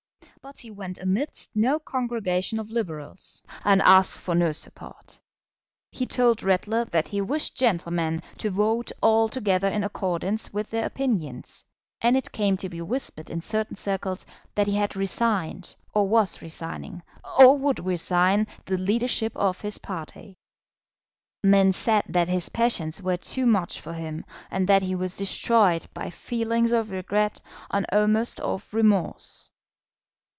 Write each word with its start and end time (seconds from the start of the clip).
But 0.43 0.57
he 0.57 0.71
went 0.71 0.97
amidst 0.97 1.55
no 1.55 1.77
congregation 1.77 2.59
of 2.59 2.71
Liberals, 2.71 3.43
and 3.63 3.79
asked 3.83 4.17
for 4.17 4.33
no 4.33 4.51
support. 4.51 5.19
He 5.91 6.07
told 6.07 6.41
Ratler 6.41 6.85
that 6.85 7.09
he 7.09 7.21
wished 7.21 7.55
gentlemen 7.55 8.23
to 8.39 8.49
vote 8.49 8.91
altogether 9.03 9.67
in 9.67 9.83
accordance 9.83 10.51
with 10.51 10.71
their 10.71 10.83
opinions; 10.83 11.63
and 12.01 12.17
it 12.17 12.31
came 12.31 12.57
to 12.57 12.69
be 12.69 12.81
whispered 12.81 13.29
in 13.29 13.41
certain 13.41 13.75
circles 13.75 14.25
that 14.55 14.65
he 14.65 14.73
had 14.73 14.95
resigned, 14.95 15.75
or 15.93 16.09
was 16.09 16.41
resigning, 16.41 17.03
or 17.37 17.55
would 17.59 17.85
resign, 17.85 18.47
the 18.65 18.79
leadership 18.79 19.37
of 19.37 19.61
his 19.61 19.77
party. 19.77 20.39
Men 21.43 21.71
said 21.71 22.05
that 22.09 22.29
his 22.29 22.49
passions 22.49 22.99
were 22.99 23.17
too 23.17 23.45
much 23.45 23.79
for 23.79 23.93
him, 23.93 24.25
and 24.49 24.67
that 24.67 24.81
he 24.81 24.95
was 24.95 25.15
destroyed 25.17 25.85
by 25.93 26.09
feelings 26.09 26.71
of 26.73 26.89
regret, 26.89 27.39
and 27.69 27.85
almost 27.91 28.39
of 28.39 28.73
remorse. 28.73 29.51